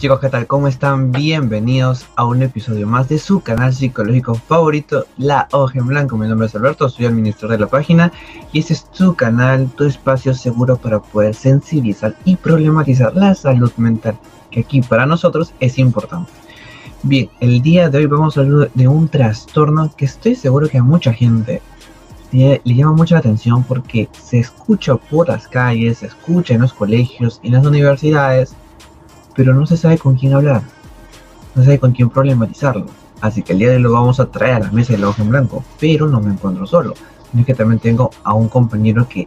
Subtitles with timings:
[0.00, 0.46] Chicos, ¿qué tal?
[0.46, 1.12] ¿Cómo están?
[1.12, 6.16] Bienvenidos a un episodio más de su canal psicológico favorito, La Hoja en Blanco.
[6.16, 8.10] Mi nombre es Alberto, soy administrador de la página
[8.50, 13.70] y este es tu canal, tu espacio seguro para poder sensibilizar y problematizar la salud
[13.76, 14.18] mental,
[14.50, 16.32] que aquí para nosotros es importante.
[17.02, 20.78] Bien, el día de hoy vamos a hablar de un trastorno que estoy seguro que
[20.78, 21.60] a mucha gente
[22.32, 26.72] le, llama mucho la atención porque se escucha por las calles, se escucha en los
[26.72, 28.56] colegios, en las universidades,
[29.40, 30.60] pero no se sabe con quién hablar,
[31.54, 32.84] no se sabe con quién problematizarlo.
[33.22, 35.08] Así que el día de hoy lo vamos a traer a la mesa de la
[35.08, 36.92] hoja en blanco, pero no me encuentro solo,
[37.30, 39.26] sino que también tengo a un compañero que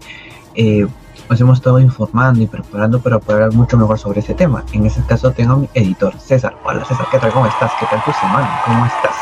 [0.54, 0.86] eh,
[1.28, 4.64] nos hemos estado informando y preparando para poder hablar mucho mejor sobre este tema.
[4.72, 6.56] En ese caso tengo a mi editor, César.
[6.64, 7.32] Hola César, ¿qué tal?
[7.32, 7.72] ¿Cómo estás?
[7.80, 8.62] ¿Qué tal tu semana?
[8.68, 9.16] ¿Cómo estás?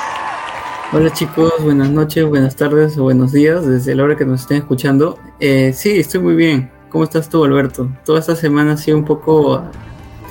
[0.92, 4.58] Hola chicos, buenas noches, buenas tardes o buenos días desde la hora que nos estén
[4.58, 5.18] escuchando.
[5.40, 6.70] Eh, sí, estoy muy bien.
[6.90, 7.88] ¿Cómo estás tú, Alberto?
[8.04, 9.64] Toda esta semana ha sido un poco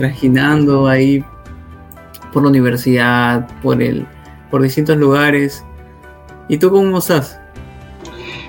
[0.00, 1.24] trajinando ahí
[2.32, 4.06] por la universidad, por el,
[4.50, 5.64] por distintos lugares.
[6.48, 7.38] ¿Y tú cómo estás?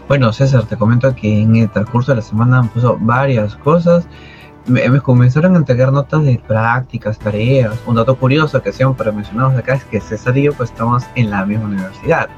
[0.08, 4.08] Bueno, César, te comento que en el transcurso de la semana han puesto varias cosas
[4.68, 7.78] me, comenzaron a entregar notas de prácticas, tareas.
[7.86, 11.30] Un dato curioso que siempre mencionamos acá es que César y yo pues estamos en
[11.30, 12.30] la misma universidad.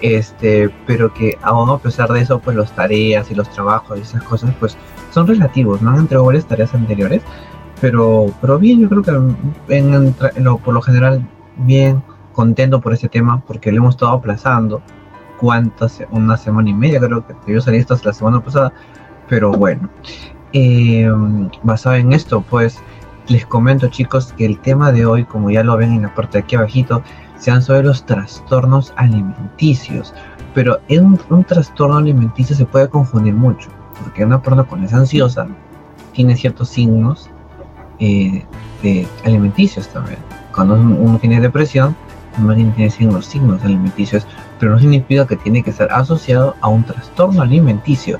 [0.00, 4.02] Este, pero que aún a pesar de eso, pues los tareas y los trabajos y
[4.02, 4.76] esas cosas pues
[5.10, 7.22] son relativos, no han entregado varias tareas anteriores,
[7.80, 10.14] pero, pero bien, yo creo que en,
[10.64, 14.82] por lo general bien contento por este tema porque lo hemos estado aplazando
[15.38, 18.72] cuántas, una semana y media creo que yo salí esto la semana pasada,
[19.28, 19.88] pero bueno,
[20.52, 21.08] eh,
[21.62, 22.78] basado en esto, pues
[23.28, 26.38] les comento chicos que el tema de hoy, como ya lo ven en la parte
[26.38, 27.02] de aquí abajito,
[27.38, 30.12] sean sobre los trastornos alimenticios.
[30.52, 33.70] Pero en un, trastorno alimenticio se puede confundir mucho,
[34.02, 35.46] porque una persona cuando es ansiosa
[36.12, 37.30] tiene ciertos signos
[38.00, 38.44] eh,
[38.82, 40.18] de alimenticios también.
[40.52, 41.94] Cuando uno tiene depresión,
[42.32, 44.26] también tiene signos, signos alimenticios,
[44.58, 48.18] pero no significa que tiene que estar asociado a un trastorno alimenticio.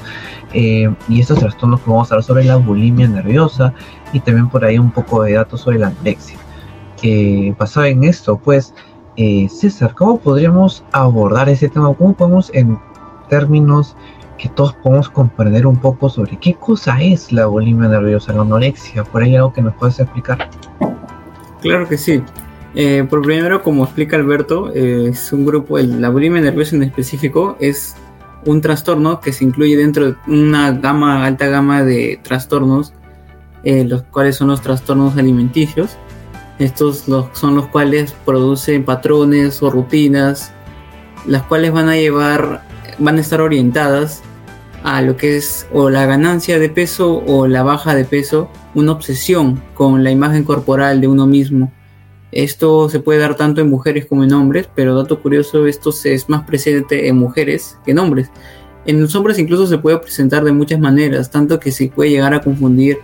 [0.52, 3.72] Eh, y estos trastornos que vamos a hablar sobre la bulimia nerviosa
[4.12, 6.36] y también por ahí un poco de datos sobre la anorexia.
[7.02, 8.74] Eh, basado en esto, pues,
[9.16, 11.94] eh, César, ¿cómo podríamos abordar ese tema?
[11.94, 12.78] ¿Cómo podemos, en
[13.28, 13.96] términos
[14.40, 19.04] que todos podemos comprender un poco sobre qué cosa es la bulimia nerviosa, la anorexia?
[19.04, 20.48] ¿Por ahí algo que nos puedes explicar?
[21.60, 22.22] Claro que sí.
[23.10, 27.96] por primero, como explica Alberto, es un grupo, el, la bulimia nerviosa en específico es
[28.46, 32.94] un trastorno que se incluye dentro de una gama, alta gama de trastornos,
[33.64, 35.96] eh, los cuales son los trastornos alimenticios.
[36.58, 40.52] Estos son los cuales producen patrones o rutinas,
[41.26, 42.62] las cuales van a llevar,
[42.98, 44.22] van a estar orientadas
[44.82, 48.92] a lo que es o la ganancia de peso o la baja de peso, una
[48.92, 51.72] obsesión con la imagen corporal de uno mismo
[52.32, 56.28] esto se puede dar tanto en mujeres como en hombres, pero dato curioso, esto es
[56.28, 58.30] más presente en mujeres que en hombres.
[58.86, 62.32] En los hombres incluso se puede presentar de muchas maneras, tanto que se puede llegar
[62.32, 62.98] a confundir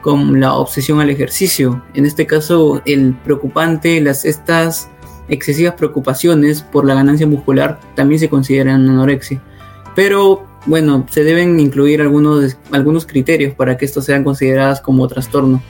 [0.00, 1.84] con la obsesión al ejercicio.
[1.92, 4.88] En este caso, el preocupante, las estas
[5.28, 9.42] excesivas preocupaciones por la ganancia muscular también se consideran anorexia.
[9.94, 15.62] Pero bueno, se deben incluir algunos, algunos criterios para que esto sean consideradas como trastorno.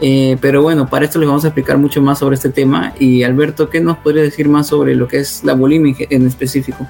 [0.00, 2.94] Eh, pero bueno, para esto les vamos a explicar mucho más sobre este tema.
[2.98, 6.86] Y Alberto, ¿qué nos podría decir más sobre lo que es la bulimia en específico?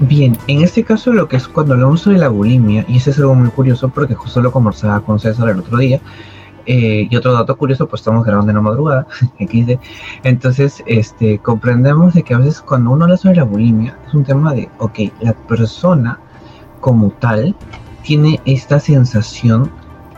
[0.00, 3.18] Bien, en este caso lo que es cuando hablamos sobre la bulimia, y eso es
[3.18, 6.00] algo muy curioso porque justo lo conversaba con César el otro día,
[6.66, 9.06] eh, y otro dato curioso, pues estamos grabando en la madrugada,
[10.22, 14.24] entonces este, comprendemos de que a veces cuando uno habla sobre la bulimia, es un
[14.24, 16.18] tema de, ok, la persona
[16.80, 17.54] como tal
[18.02, 19.70] tiene esta sensación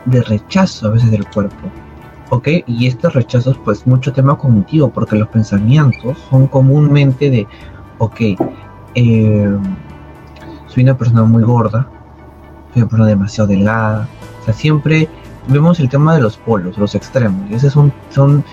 [0.05, 1.69] de rechazo a veces del cuerpo.
[2.31, 2.47] ¿Ok?
[2.65, 7.47] Y estos rechazos, pues mucho tema cognitivo, porque los pensamientos son comúnmente de,
[7.99, 8.19] ok,
[8.95, 9.57] eh,
[10.67, 11.87] soy una persona muy gorda,
[12.73, 14.07] soy una persona demasiado delgada,
[14.41, 15.07] o sea, siempre
[15.47, 18.43] vemos el tema de los polos, los extremos, y esas son, son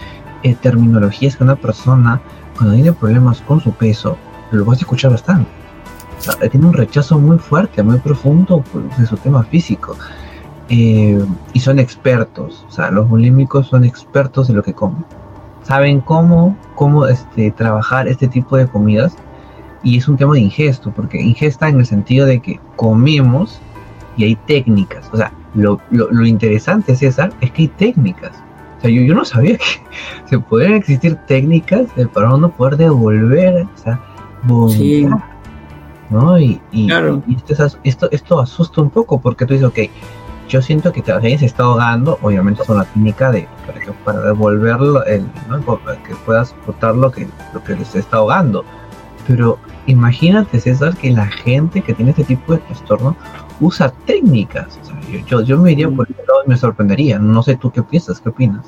[0.43, 2.21] eh, terminologías que una persona,
[2.57, 4.17] cuando tiene problemas con su peso,
[4.51, 5.51] lo vas a escuchar bastante.
[6.19, 8.63] O sea, tiene un rechazo muy fuerte, muy profundo
[8.97, 9.97] de su tema físico.
[10.69, 15.05] Eh, y son expertos, o sea, los bulímicos son expertos en lo que comen.
[15.65, 19.17] Saben cómo, cómo este, trabajar este tipo de comidas
[19.83, 23.61] y es un tema de ingesto, porque ingesta en el sentido de que comemos
[24.17, 25.09] y hay técnicas.
[25.13, 28.33] O sea, lo, lo, interesante, César, es que hay técnicas.
[28.79, 29.65] O sea, yo, yo no sabía que
[30.27, 34.01] se podrían existir técnicas para uno poder devolver, o sea,
[36.11, 36.39] ¿no?
[36.39, 39.79] Y, y, esto, esto, esto asusta un poco porque tú dices, ok,
[40.49, 44.21] yo siento que alguien se está ahogando, obviamente es una técnica de para, que, para
[44.21, 48.65] devolverlo, el, para que puedas botar lo que, lo que les está ahogando.
[49.27, 53.17] Pero imagínate, César, que la gente que tiene este tipo de trastorno
[53.61, 54.79] usa técnicas.
[55.29, 57.19] yo, yo, me iría por el lado y me sorprendería.
[57.19, 58.65] No sé tú qué piensas, qué opinas.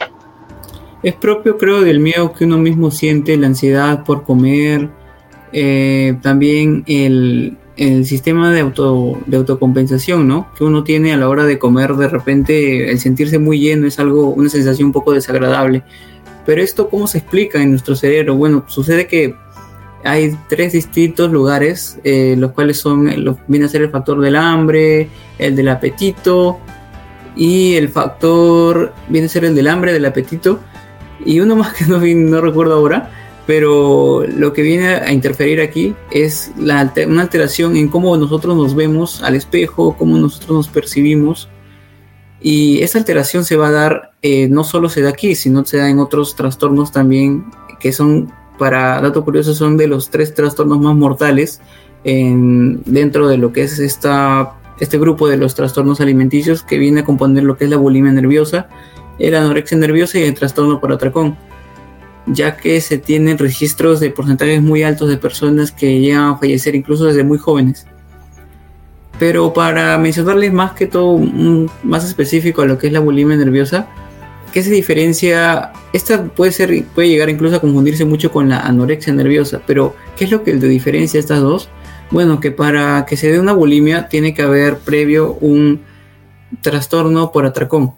[1.03, 4.89] Es propio, creo, del miedo que uno mismo siente, la ansiedad por comer,
[5.53, 10.49] eh, también el, el sistema de, auto, de autocompensación, ¿no?
[10.57, 13.99] Que uno tiene a la hora de comer, de repente el sentirse muy lleno es
[13.99, 15.83] algo, una sensación un poco desagradable.
[16.47, 18.37] Pero esto, ¿cómo se explica en nuestro cerebro?
[18.37, 19.35] Bueno, sucede que
[20.05, 24.37] hay tres distintos lugares, eh, los cuales son, los, viene a ser el factor del
[24.37, 25.09] hambre,
[25.39, 26.59] el del apetito,
[27.37, 30.61] y el factor, viene a ser el del hambre, del apetito,
[31.25, 33.11] y uno más que no, no recuerdo ahora,
[33.47, 38.75] pero lo que viene a interferir aquí es la una alteración en cómo nosotros nos
[38.75, 41.49] vemos al espejo, cómo nosotros nos percibimos.
[42.41, 45.79] Y esa alteración se va a dar, eh, no solo se da aquí, sino se
[45.79, 47.47] da en otros trastornos también,
[47.81, 51.61] que son, para dato curioso, son de los tres trastornos más mortales
[52.05, 57.01] en, dentro de lo que es esta, este grupo de los trastornos alimenticios que viene
[57.01, 58.69] a componer lo que es la bulimia nerviosa,
[59.19, 61.37] la anorexia nerviosa y el trastorno por atracón
[62.27, 66.75] ya que se tienen registros de porcentajes muy altos de personas que llegan a fallecer
[66.75, 67.87] incluso desde muy jóvenes.
[69.19, 71.19] Pero para mencionarles más que todo,
[71.83, 73.89] más específico a lo que es la bulimia nerviosa,
[74.55, 75.73] ¿qué se diferencia?
[75.93, 80.27] Esta puede ser, puede llegar incluso a confundirse mucho con la anorexia nerviosa, pero ¿qué
[80.27, 81.69] es lo que diferencia estas dos?
[82.13, 85.81] Bueno, que para que se dé una bulimia tiene que haber previo un
[86.61, 87.95] trastorno por atracón.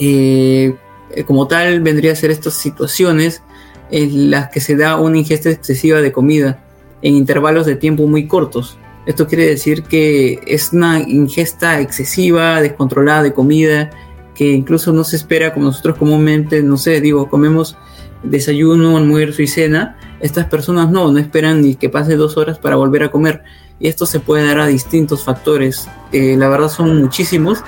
[0.00, 0.74] Eh,
[1.26, 3.40] como tal vendría a ser estas situaciones
[3.92, 6.64] en las que se da una ingesta excesiva de comida
[7.02, 8.78] en intervalos de tiempo muy cortos.
[9.06, 13.92] Esto quiere decir que es una ingesta excesiva, descontrolada de comida,
[14.36, 17.76] que incluso no se espera como nosotros comúnmente, no sé, digo, comemos
[18.22, 19.96] desayuno, almuerzo y cena.
[20.20, 23.42] Estas personas no, no esperan ni que pase dos horas para volver a comer.
[23.80, 25.88] Y esto se puede dar a distintos factores.
[26.12, 27.62] Eh, la verdad son muchísimos.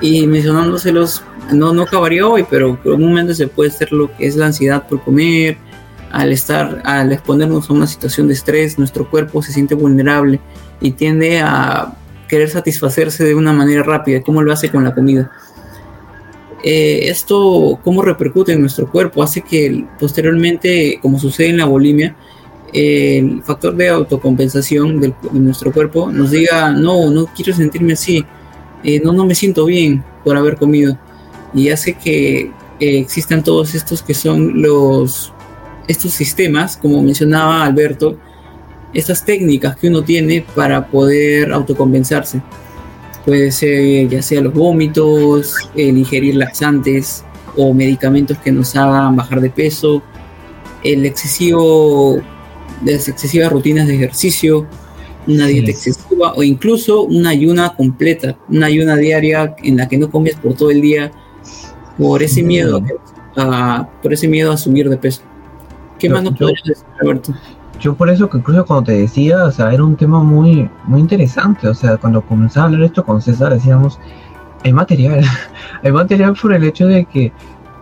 [0.00, 1.22] Y mencionándoselos
[1.52, 5.02] no, no acabaría hoy, pero comúnmente se puede ser lo que es la ansiedad por
[5.02, 5.58] comer,
[6.10, 10.40] al estar, al exponernos a una situación de estrés, nuestro cuerpo se siente vulnerable
[10.80, 11.94] y tiende a
[12.28, 15.30] querer satisfacerse de una manera rápida, como lo hace con la comida.
[16.64, 22.16] Eh, esto, cómo repercute en nuestro cuerpo, hace que posteriormente, como sucede en la bulimia,
[22.72, 28.24] el factor de autocompensación de nuestro cuerpo nos diga, no, no quiero sentirme así,
[28.84, 30.98] eh, no, no me siento bien por haber comido
[31.54, 32.50] y hace que
[32.80, 35.32] eh, existan todos estos que son los
[35.86, 38.18] estos sistemas, como mencionaba Alberto,
[38.92, 42.42] estas técnicas que uno tiene para poder autocompensarse.
[43.24, 47.24] Puede ser ya sea los vómitos, el ingerir laxantes
[47.56, 50.02] o medicamentos que nos hagan bajar de peso,
[50.84, 52.20] el excesivo,
[52.84, 54.66] las excesivas rutinas de ejercicio,
[55.26, 60.10] una dieta excesiva o incluso una ayuna completa, una ayuna diaria en la que no
[60.10, 61.10] comes por todo el día
[61.98, 62.82] por ese miedo
[63.36, 65.22] a, por ese miedo a subir de peso.
[65.98, 67.34] ¿Qué más nos podrías decir, Roberto?
[67.80, 71.00] Yo por eso que incluso cuando te decía, o sea, era un tema muy, muy
[71.00, 74.00] interesante, o sea, cuando comenzaba a hablar esto con César decíamos,
[74.64, 75.24] hay material,
[75.82, 77.32] hay material por el hecho de que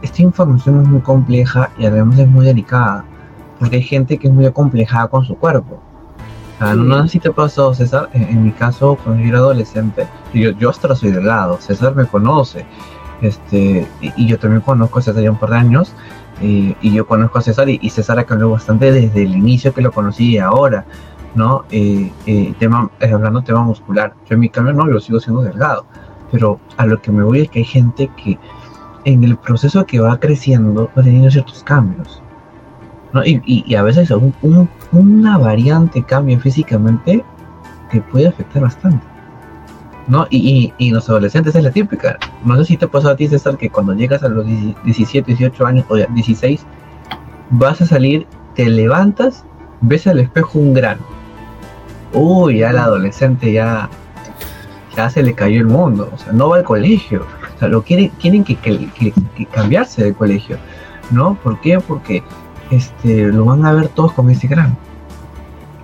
[0.02, 3.04] esta información es muy compleja y además es muy delicada,
[3.58, 5.80] porque hay gente que es muy acomplejada con su cuerpo.
[6.56, 10.06] O sea, no, sé si te pasó, César, en, mi caso, cuando yo era adolescente,
[10.32, 12.66] yo, yo hasta soy delgado, César me conoce,
[13.22, 15.92] este, y, yo también conozco a César ya un par de años.
[16.40, 19.90] Y yo conozco a César y, César ha cambiado bastante desde el inicio que lo
[19.90, 20.84] conocí y ahora,
[21.34, 21.64] ¿no?
[21.70, 24.14] Eh, eh, tema, eh, hablando tema muscular.
[24.28, 25.86] Yo en mi cambio no, yo sigo siendo delgado.
[26.32, 28.38] Pero a lo que me voy es que hay gente que
[29.04, 32.22] en el proceso que va creciendo va teniendo ciertos cambios.
[33.12, 33.24] ¿no?
[33.24, 37.24] Y, y, a veces un, una variante cambia físicamente
[37.90, 39.06] que puede afectar bastante.
[40.08, 40.26] ¿No?
[40.30, 42.18] Y, y, los adolescentes es la típica.
[42.44, 45.66] No sé si te pasó a ti, César, que cuando llegas a los 17, 18
[45.66, 46.64] años o 16,
[47.50, 49.44] vas a salir, te levantas,
[49.80, 51.02] ves al espejo un grano.
[52.12, 53.90] Uy, ya el adolescente ya,
[54.96, 57.82] ya se le cayó el mundo, o sea, no va al colegio, o sea, lo
[57.82, 58.56] quieren, tienen que,
[59.52, 60.56] cambiarse de colegio,
[61.10, 61.34] ¿no?
[61.34, 61.80] ¿Por qué?
[61.80, 62.22] Porque
[62.70, 64.76] este, lo van a ver todos con ese grano.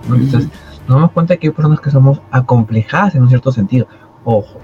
[0.07, 0.49] Entonces,
[0.87, 3.87] nos damos cuenta que hay personas que somos acomplejadas en un cierto sentido.
[4.25, 4.59] Ojo,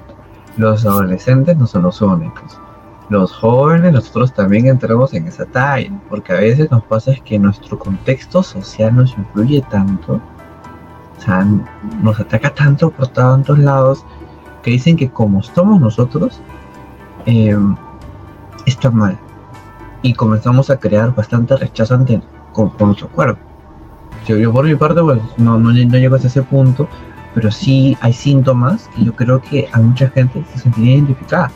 [0.57, 2.59] los adolescentes no son los únicos.
[3.09, 7.39] Los jóvenes, nosotros también entramos en esa talla, porque a veces nos pasa es que
[7.39, 10.21] nuestro contexto social nos influye tanto,
[11.17, 11.45] o sea,
[12.03, 14.05] nos ataca tanto por tantos lados,
[14.61, 16.39] que dicen que como estamos nosotros,
[17.25, 17.57] eh,
[18.65, 19.17] está mal.
[20.01, 22.21] Y comenzamos a crear bastante rechazo ante
[22.53, 23.41] con, nuestro cuerpo.
[24.27, 26.87] Yo, por mi parte, pues no, no, no llego hasta ese punto,
[27.33, 31.51] pero sí hay síntomas que yo creo que a mucha gente se sentiría identificada.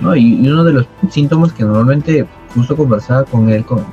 [0.00, 0.14] ¿no?
[0.16, 3.84] Y, uno de los síntomas que normalmente justo conversaba con él, con,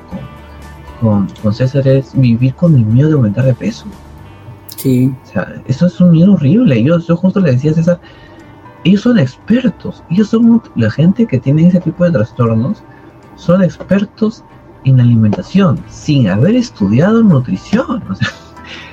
[1.00, 3.86] con, con, César, es vivir con el miedo de aumentar de peso.
[4.76, 5.14] Sí.
[5.24, 6.82] O sea, eso es un miedo horrible.
[6.82, 8.00] Yo, yo justo le decía a César,
[8.84, 12.82] ellos son expertos, ellos son la gente que tiene ese tipo de trastornos,
[13.36, 14.44] son expertos
[14.84, 18.02] en alimentación, sin haber estudiado nutrición.
[18.08, 18.28] O sea,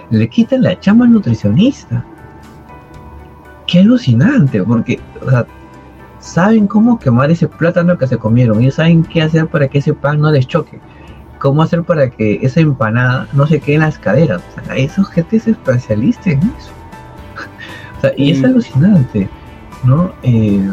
[0.10, 2.04] le quitan la chamba al nutricionista.
[3.68, 5.46] Qué alucinante, porque o sea,
[6.20, 9.94] saben cómo quemar ese plátano que se comieron, ellos saben qué hacer para que ese
[9.94, 10.80] pan no les choque,
[11.40, 14.42] cómo hacer para que esa empanada no se quede en las caderas.
[14.52, 16.72] O sea, esos gente es especialista en eso.
[17.98, 18.46] o sea, y es mm.
[18.46, 19.30] alucinante.
[19.86, 20.12] ¿no?
[20.24, 20.68] Eh,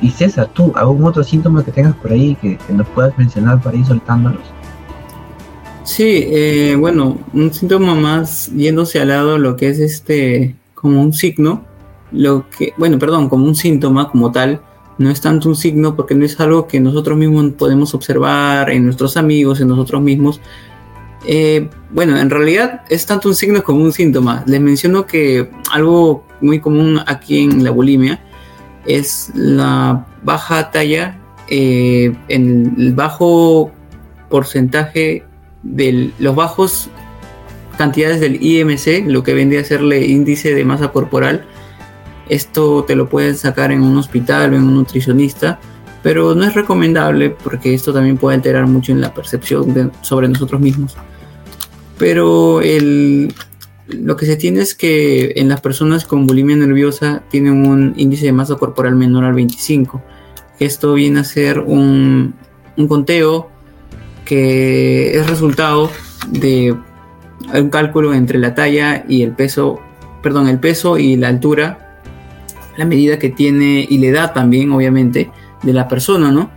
[0.00, 3.76] y César, tú, ¿algún otro síntoma que tengas por ahí que, nos puedas mencionar para
[3.76, 4.42] ir soltándolos?
[5.86, 11.12] Sí, eh, bueno, un síntoma más yéndose al lado lo que es este, como un
[11.12, 11.64] signo,
[12.10, 14.60] lo que, bueno, perdón, como un síntoma como tal,
[14.98, 18.84] no es tanto un signo porque no es algo que nosotros mismos podemos observar en
[18.84, 20.40] nuestros amigos, en nosotros mismos.
[21.24, 24.42] Eh, bueno, en realidad es tanto un signo como un síntoma.
[24.48, 28.20] Les menciono que algo muy común aquí en la bulimia
[28.86, 33.70] es la baja talla eh, en el bajo
[34.28, 35.25] porcentaje
[35.72, 36.90] de los bajos
[37.76, 41.44] cantidades del IMC, lo que vendría a serle índice de masa corporal.
[42.28, 45.60] Esto te lo pueden sacar en un hospital o en un nutricionista,
[46.02, 50.60] pero no es recomendable porque esto también puede alterar mucho en la percepción sobre nosotros
[50.60, 50.96] mismos.
[51.98, 53.32] Pero el,
[53.88, 58.26] lo que se tiene es que en las personas con bulimia nerviosa tienen un índice
[58.26, 60.02] de masa corporal menor al 25.
[60.58, 62.34] Esto viene a ser un,
[62.88, 63.50] conteo
[64.26, 65.90] que es resultado
[66.28, 66.76] de
[67.54, 69.80] un cálculo entre la talla y el peso,
[70.22, 72.00] perdón, el peso y la altura,
[72.76, 75.30] la medida que tiene y la edad también, obviamente,
[75.62, 76.50] de la persona, ¿no?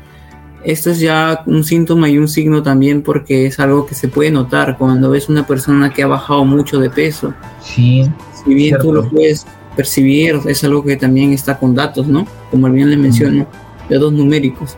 [0.64, 4.30] Esto es ya un síntoma y un signo también porque es algo que se puede
[4.30, 7.34] notar cuando ves una persona que ha bajado mucho de peso.
[7.62, 8.10] Sí.
[8.44, 9.46] Si bien tú lo puedes
[9.78, 12.28] percibir, es algo que también está con datos, ¿no?
[12.52, 13.48] Como bien le menciono,
[13.90, 14.78] datos numéricos.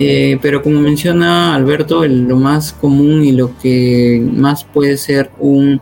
[0.00, 5.80] Eh, pero como menciona Alberto, lo más común y lo que más puede ser un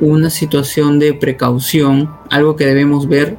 [0.00, 3.38] una situación de precaución, algo que debemos ver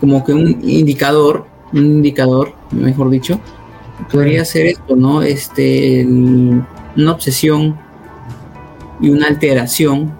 [0.00, 3.40] como que un indicador un indicador, mejor dicho,
[4.10, 5.22] podría ser esto, ¿no?
[5.22, 7.76] Este, una obsesión
[9.00, 10.12] y una alteración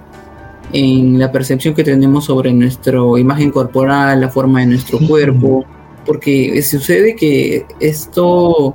[0.73, 5.64] en la percepción que tenemos sobre nuestra imagen corporal, la forma de nuestro cuerpo,
[6.08, 8.74] porque sucede que esto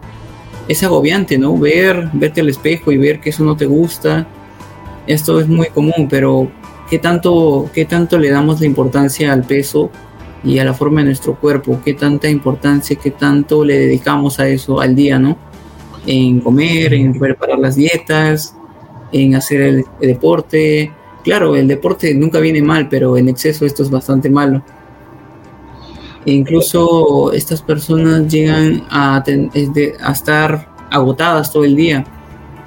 [0.68, 1.58] es agobiante, ¿no?
[1.58, 4.28] Ver, verte al espejo y ver que eso no te gusta,
[5.08, 6.48] esto es muy común, pero
[6.92, 9.90] ¿qué tanto, qué tanto le damos la importancia al peso
[10.44, 14.48] y a la forma de nuestro cuerpo, qué tanta importancia, qué tanto le dedicamos a
[14.48, 15.36] eso al día, ¿no?
[16.06, 18.56] En comer, en preparar las dietas,
[19.12, 20.92] en hacer el, deporte.
[21.24, 24.62] Claro, el deporte nunca viene mal, pero en exceso esto es bastante malo.
[26.26, 32.06] E incluso estas personas llegan a, a estar agotadas todo el día.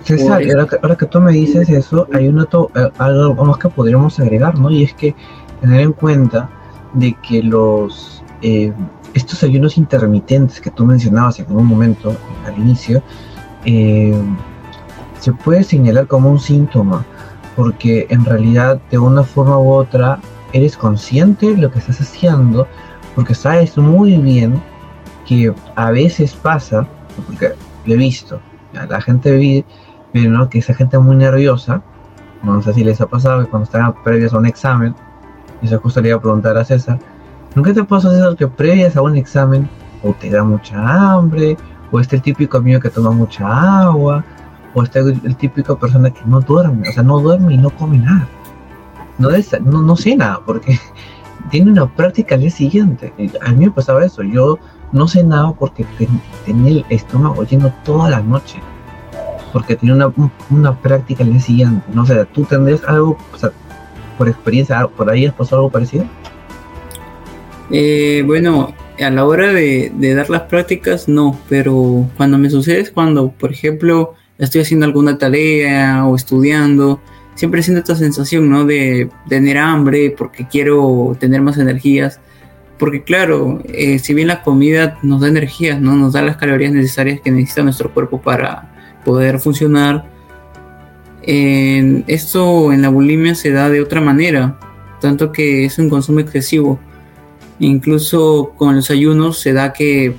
[0.04, 3.58] César, ahora que, ahora que, tú me dices eso, hay un otro, eh, algo más
[3.58, 4.70] que podríamos agregar, ¿no?
[4.70, 5.16] Y es que
[5.60, 6.48] tener en cuenta
[6.94, 8.72] de que los eh,
[9.14, 13.02] estos ayunos intermitentes que tú mencionabas en un momento al inicio
[13.64, 14.14] eh,
[15.20, 17.04] se puede señalar como un síntoma
[17.56, 20.20] porque en realidad de una forma u otra
[20.52, 22.68] eres consciente de lo que estás haciendo
[23.16, 24.62] porque sabes muy bien
[25.26, 26.86] que a veces pasa
[27.26, 27.54] porque
[27.84, 28.40] lo he visto
[28.72, 29.64] la gente
[30.12, 30.48] ve, ¿no?
[30.48, 31.82] que esa gente es muy nerviosa
[32.44, 34.94] no sé si les ha pasado que cuando están previos a un examen
[35.62, 36.98] eso justo le iba a preguntar a César,
[37.54, 39.68] ¿nunca te pasa César que previas a un examen
[40.02, 41.56] o te da mucha hambre,
[41.90, 44.24] o está el típico amigo que toma mucha agua,
[44.74, 47.98] o está el, típico persona que no duerme, o sea, no duerme y no come
[47.98, 48.28] nada?
[49.18, 50.78] No, no, no nada, porque
[51.50, 53.12] tiene una práctica al día siguiente.
[53.40, 54.58] A mí me pasaba eso, yo
[54.92, 55.84] no sé nada porque
[56.44, 58.60] tenía el estómago lleno toda la noche.
[59.52, 60.12] Porque tenía una,
[60.50, 61.84] una práctica al día siguiente.
[61.92, 63.50] No sé, tú tendrías algo, o sea,
[64.18, 66.04] por experiencia, ¿por ahí has pasado algo parecido?
[67.70, 72.90] Eh, bueno, a la hora de, dar las prácticas, no, pero cuando me sucede es
[72.90, 77.00] cuando, por ejemplo, estoy haciendo alguna tarea o estudiando
[77.36, 78.64] siempre siento esta sensación, ¿no?
[78.64, 82.18] De, tener hambre porque quiero tener más energías.
[82.78, 85.94] Porque claro, eh, si bien la comida nos da energías, ¿no?
[85.94, 90.04] Nos da las calorías necesarias que necesita nuestro cuerpo para poder funcionar.
[91.22, 94.58] esto en la bulimia se da de otra manera,
[95.00, 96.78] tanto que es un consumo excesivo.
[97.58, 100.14] Incluso con los ayunos se da que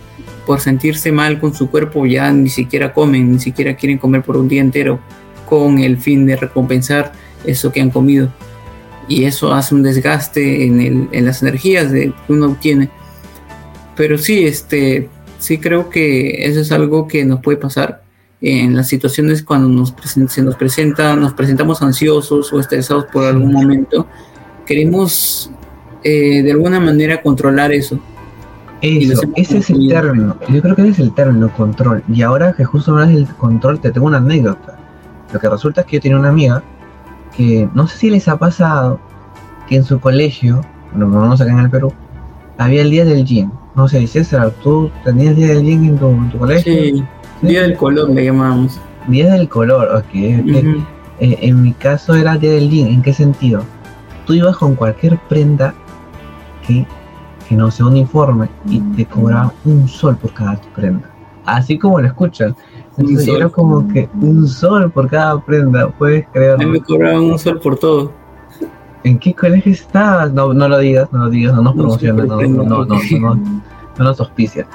[0.45, 4.37] por sentirse mal con su cuerpo ya ni siquiera comen, ni siquiera quieren comer por
[4.37, 4.99] un día entero
[5.47, 7.13] con el fin de recompensar
[7.45, 8.29] eso que han comido.
[9.07, 12.89] Y eso hace un desgaste en, las energías de, que uno obtiene.
[13.95, 18.03] Pero sí, este, sí creo que eso es algo que nos puede pasar
[18.41, 19.95] en las situaciones cuando nos
[20.27, 24.07] se nos presenta, nos presentamos ansiosos o estresados por algún momento.
[24.65, 25.49] Queremos
[26.03, 27.99] eh, de alguna manera controlar eso.
[28.81, 30.37] Eso, ese es el término.
[30.49, 32.03] Yo creo que ese es el término, control.
[32.13, 34.76] Y ahora que justo hablas del control, te tengo una anécdota.
[35.31, 36.63] Lo que resulta es que yo tenía una amiga
[37.35, 38.99] que no sé si les ha pasado
[39.67, 41.93] que en su colegio, bueno, vamos acá en el Perú,
[42.57, 43.51] había el día del gym.
[43.75, 45.99] No sé, César, ¿tú tenías el día del gym en
[46.31, 46.73] tu, colegio?
[46.73, 47.03] Sí,
[47.41, 48.79] día del color le llamamos.
[49.07, 50.05] Día del color, ok.
[50.05, 50.85] okay.
[51.19, 52.87] Eh, en mi caso era día del gym.
[52.87, 53.63] ¿En qué sentido?
[54.25, 55.73] Tú ibas con cualquier prenda
[56.65, 56.85] que,
[57.49, 61.09] no sea uniforme y te cobraban un sol por cada prenda.
[61.45, 62.55] Así como lo escuchan.
[62.97, 66.55] Entonces era como que un sol por cada prenda, puedes creerlo.
[66.55, 68.11] A mí me cobraban un sol por todo.
[69.03, 70.33] ¿En qué colegio estabas?
[70.33, 73.39] No, no lo digas, no lo digas, no nos promociones, no, no, no, no, no,
[73.99, 74.67] nos auspicia.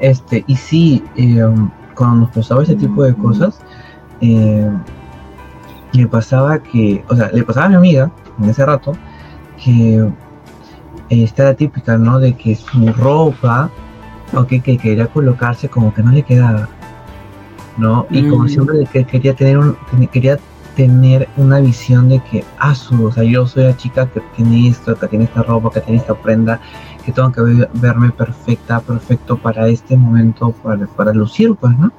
[0.00, 1.48] Este, y sí, eh,
[1.94, 3.60] cuando nos pasaba ese tipo de cosas,
[4.20, 4.70] eh,
[5.92, 8.92] le pasaba que, o sea, le pasaba a mi amiga en ese rato
[9.62, 10.04] que
[11.08, 12.18] esta era típica, ¿no?
[12.18, 13.70] De que su ropa,
[14.34, 16.68] o que quería colocarse como que no le quedaba,
[17.78, 18.06] ¿no?
[18.10, 18.48] Y como mm.
[18.48, 19.76] siempre que quería tener un,
[20.12, 20.38] quería
[20.76, 24.68] tener una visión de que, ah, su, o sea, yo soy la chica que tiene
[24.68, 26.60] esto, que tiene esta ropa, que tiene esta prenda,
[27.04, 27.42] que tengo que
[27.74, 31.92] verme perfecta, perfecto para este momento, para, para lucir, pues, ¿no?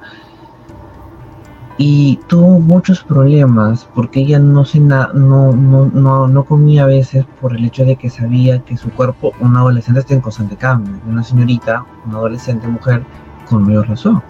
[1.82, 7.56] y tuvo muchos problemas porque ella no, se no, no, no, comía a veces por
[7.56, 11.24] el hecho de que sabía que su cuerpo, una adolescente está en constante cambio, una
[11.24, 13.02] señorita, una adolescente mujer,
[13.50, 14.22] con mayor razón,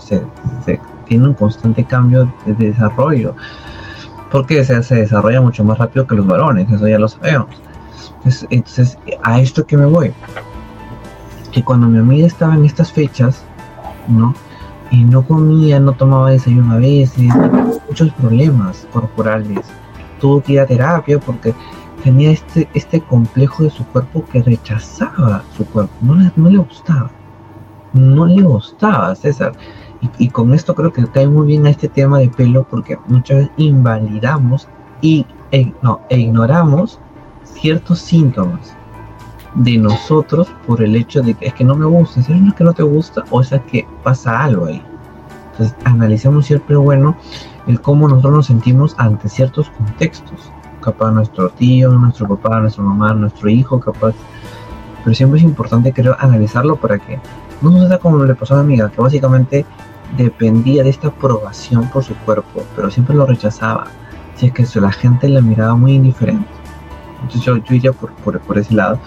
[0.00, 0.22] se,
[0.64, 3.34] se, tiene un constante cambio de, desarrollo,
[4.30, 7.48] porque se, se desarrolla mucho más rápido que los varones, eso ya lo sabemos.
[8.18, 10.12] Entonces, entonces, a esto que me voy,
[11.52, 13.44] que cuando mi amiga estaba en estas fechas,
[14.08, 14.34] ¿no?
[14.90, 17.28] y no comía, no tomaba desayuno a veces,
[17.88, 19.60] muchos problemas corporales.
[20.20, 21.54] Tuvo que ir a terapia porque
[22.02, 26.58] tenía este, este complejo de su cuerpo que rechazaba su cuerpo, no le, no le
[26.58, 27.10] gustaba,
[27.92, 29.52] no le gustaba, César.
[30.18, 33.38] Y, con esto creo que cae muy bien a este tema de pelo porque muchas
[33.38, 34.68] veces invalidamos
[35.00, 37.00] y, e, no, e ignoramos
[37.42, 38.76] ciertos síntomas
[39.56, 42.64] de nosotros por el hecho de que es que no me gusta, si es que
[42.64, 44.82] no te gusta o es que pasa algo ahí.
[45.52, 47.16] Entonces analicemos siempre bueno
[47.66, 50.52] el cómo nosotros nos sentimos ante ciertos contextos.
[50.80, 54.14] Capaz nuestro tío, nuestro papá, nuestra mamá, nuestro hijo, capaz.
[55.02, 57.18] Pero siempre es importante creo analizarlo para que
[57.62, 59.66] no suceda como le pasó a mi amiga, que básicamente
[60.16, 63.86] dependía de esta aprobación por su cuerpo, pero siempre lo rechazaba.
[64.36, 66.46] Si es que la gente la miraba muy indiferente.
[67.22, 69.00] Entonces yo, iría por ese lado.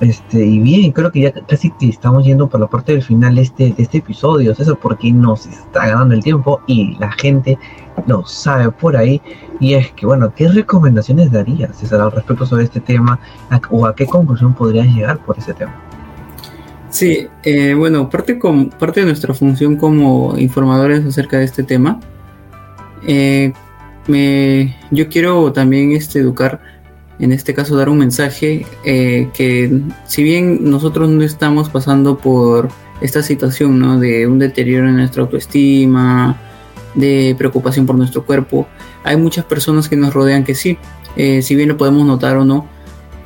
[0.00, 3.36] Este, y bien, creo que ya casi que estamos yendo por la parte del final
[3.36, 7.58] de este, de este episodio, eso porque nos está ganando el tiempo y la gente
[8.06, 9.22] lo sabe por ahí.
[9.58, 13.18] Y es que, bueno, ¿qué recomendaciones darías, César, al respecto sobre este tema?
[13.70, 15.74] ¿O a qué conclusión podrías llegar por ese tema?
[16.90, 22.00] Sí, eh, bueno, parte, con, parte de nuestra función como informadores acerca de este tema,
[23.06, 23.52] eh,
[24.06, 26.60] me, yo quiero también este, educar
[27.18, 32.68] en este caso dar un mensaje eh, que si bien nosotros no estamos pasando por
[33.00, 33.98] esta situación ¿no?
[33.98, 36.38] de un deterioro en nuestra autoestima,
[36.94, 38.66] de preocupación por nuestro cuerpo,
[39.04, 40.78] hay muchas personas que nos rodean que sí,
[41.16, 42.66] eh, si bien lo podemos notar o no,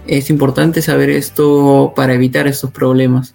[0.06, 3.34] es importante saber esto para evitar estos problemas.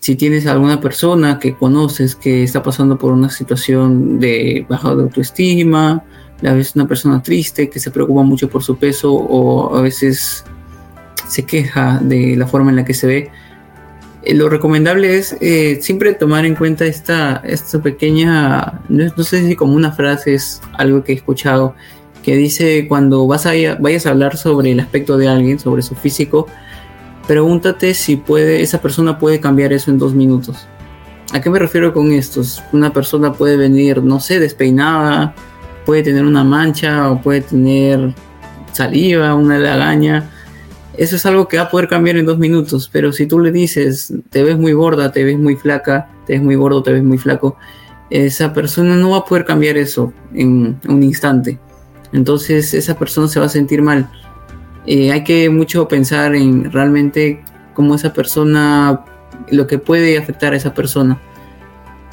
[0.00, 5.02] Si tienes alguna persona que conoces que está pasando por una situación de baja de
[5.02, 6.02] autoestima,
[6.42, 10.44] a veces una persona triste que se preocupa mucho por su peso o a veces
[11.28, 13.30] se queja de la forma en la que se ve.
[14.22, 19.54] Eh, lo recomendable es eh, siempre tomar en cuenta esta, esta pequeña, no, sé si
[19.54, 21.74] como una frase es algo que he escuchado,
[22.22, 25.94] que dice cuando vas a, vayas a hablar sobre el aspecto de alguien, sobre su
[25.94, 26.46] físico,
[27.30, 30.66] pregúntate si puede, esa persona puede cambiar eso en dos minutos.
[31.32, 32.42] ¿A qué me refiero con esto?
[32.72, 35.32] Una persona puede venir, no sé, despeinada,
[35.86, 38.16] puede tener una mancha o puede tener
[38.72, 40.28] saliva, una lagaña.
[40.96, 43.52] Eso es algo que va a poder cambiar en dos minutos, pero si tú le
[43.52, 47.04] dices, te ves muy gorda, te ves muy flaca, te ves muy gordo, te ves
[47.04, 47.56] muy flaco,
[48.10, 51.60] esa persona no va a poder cambiar eso en un instante.
[52.12, 54.10] Entonces esa persona se va a sentir mal.
[54.92, 57.40] Eh, hay que mucho pensar en realmente
[57.74, 59.04] cómo esa persona,
[59.48, 61.20] lo que puede afectar a esa persona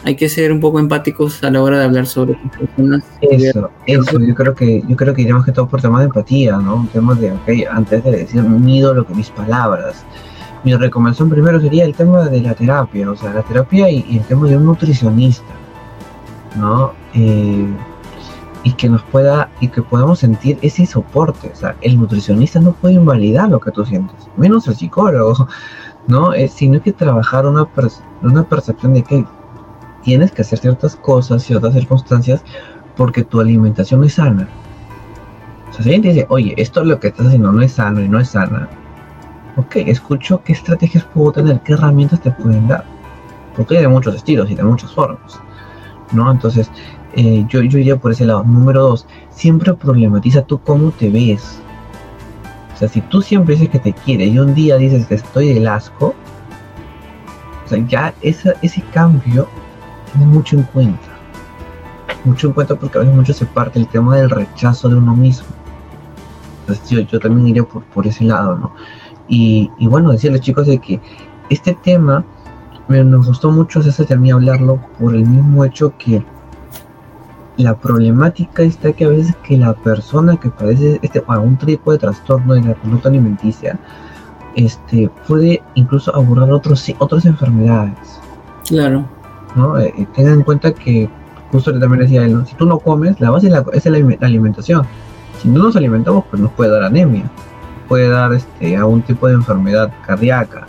[0.03, 3.03] hay que ser un poco empáticos a la hora de hablar sobre personas.
[3.19, 6.57] Eso, eso, yo creo que, yo creo que iremos que todo por temas de empatía,
[6.57, 6.87] ¿no?
[6.93, 10.05] Un de, antes de decir mido lo que mis palabras.
[10.63, 14.23] Mi recomendación primero sería el tema de la terapia, o sea, la terapia y, el
[14.25, 15.53] tema de un nutricionista,
[16.55, 16.93] ¿no?
[17.15, 17.65] Eh,
[18.63, 22.73] y que nos pueda, y que podamos sentir ese soporte, o sea, el nutricionista no
[22.73, 25.47] puede invalidar lo que tú sientes, menos el psicólogo,
[26.07, 26.33] ¿no?
[26.33, 27.67] Eh, sino que trabajar una,
[28.21, 29.25] una percepción de que
[30.03, 32.43] tienes que hacer ciertas cosas, ciertas circunstancias,
[32.95, 34.47] porque tu alimentación es sana.
[35.69, 37.73] O sea, si alguien te dice, oye, esto es lo que estás haciendo no es
[37.73, 38.69] sano y no es sana,
[39.57, 42.85] ok, escucho qué estrategias puedo tener, qué herramientas te pueden dar.
[43.55, 45.39] Porque hay de muchos estilos y de muchas formas.
[46.11, 46.31] ¿No?
[46.31, 46.69] Entonces,
[47.13, 48.43] eh, yo, yo iría por ese lado.
[48.43, 51.59] Número dos, siempre problematiza tú cómo te ves.
[52.73, 55.53] O sea, si tú siempre dices que te quieres y un día dices que estoy
[55.53, 56.13] del asco,
[57.65, 59.47] o sea, ya esa, ese cambio
[60.13, 61.07] mucho en cuenta.
[62.23, 65.15] Mucho en cuenta porque a veces mucho se parte el tema del rechazo de uno
[65.15, 65.47] mismo.
[66.61, 68.73] Entonces yo, también iría por, por ese lado, ¿no?
[69.27, 71.01] Y, bueno, decirles chicos de que
[71.49, 72.23] este tema
[72.87, 76.23] nos gustó mucho César también hablarlo por el mismo hecho que
[77.57, 81.97] la problemática está que a veces que la persona que padece este algún tipo de
[81.97, 83.79] trastorno de la conducta alimenticia
[84.55, 88.19] este puede incluso abordar otros otras enfermedades
[88.67, 89.17] claro
[89.57, 89.77] ¿no?
[89.79, 91.09] Eh, eh, tengan en cuenta que,
[91.51, 94.83] justo también decía él, si tú no comes, la base es la, es la, alimentación.
[95.41, 97.29] Si no nos alimentamos, pues nos puede dar anemia,
[97.87, 100.65] puede dar este, algún tipo de enfermedad cardíaca,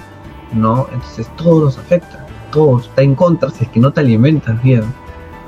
[0.52, 0.86] ¿no?
[0.92, 4.82] Entonces todo nos afecta, todo está en contra si es que no te alimentas bien.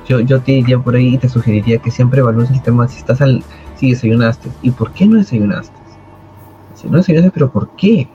[0.08, 2.98] Yo, yo te diría por ahí y te sugeriría que siempre evalúes el tema si
[2.98, 3.44] estás al,
[3.76, 5.78] si desayunaste y por qué no desayunaste.
[6.74, 8.08] Si no desayunaste, pero ¿por qué?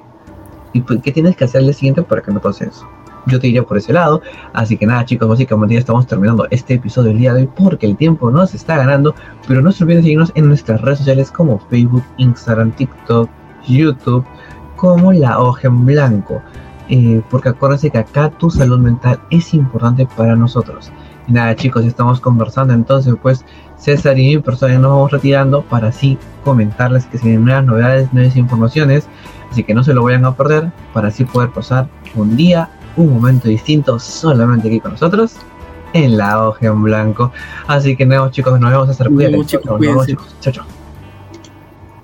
[0.73, 2.85] ¿Y qué tienes que hacer día siguiente para que no pase eso?
[3.25, 4.21] yo te iría por ese lado.
[4.53, 7.85] Así que nada, chicos, básicamente ya estamos terminando este episodio del día de hoy porque
[7.85, 9.15] el tiempo nos está ganando.
[9.47, 13.29] Pero no se olviden seguirnos en nuestras redes sociales como Facebook, Instagram, TikTok,
[13.67, 14.25] YouTube,
[14.75, 16.41] como La Hoja en Blanco.
[16.89, 20.91] Eh, porque acuérdense que acá tu salud mental es importante para nosotros.
[21.27, 22.73] Y nada, chicos, ya estamos conversando.
[22.73, 23.43] Entonces, pues
[23.77, 28.13] César y mi persona nos vamos retirando para así comentarles que se vienen nuevas novedades,
[28.13, 29.07] nuevas informaciones.
[29.51, 33.13] Así que no se lo vayan a perder para así poder pasar un día un
[33.13, 35.35] momento distinto solamente aquí con nosotros
[35.93, 37.31] en la hoja en blanco.
[37.67, 40.17] Así que nuevos chicos, nos vemos a estar cuídense.
[40.41, 40.65] Chao, chao.